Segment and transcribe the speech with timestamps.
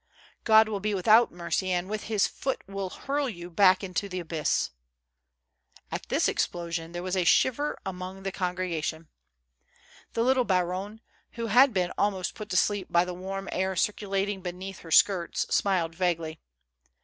[0.45, 4.19] God will be without mercy, and with his foot will hurl you back into the
[4.19, 4.71] abyss!"
[5.91, 9.09] At this explosion, there was a shiver among the con gregation.
[10.13, 11.01] The little baronne,
[11.33, 15.41] who had been almost put to sleep by the warm air circulating beneath her skirts,
[15.55, 16.39] smiled vaguely.